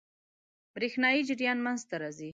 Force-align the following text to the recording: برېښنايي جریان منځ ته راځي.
برېښنايي 0.75 1.21
جریان 1.29 1.57
منځ 1.65 1.81
ته 1.89 1.95
راځي. 2.01 2.29